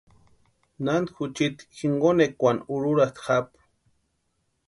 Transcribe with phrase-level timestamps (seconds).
[0.87, 3.57] Naanti juchiti jinkonekwani úrhurasti japu.